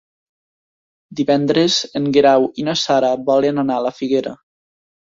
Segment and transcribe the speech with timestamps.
[1.19, 4.37] Divendres en Guerau i na Sara volen anar a la Figuera.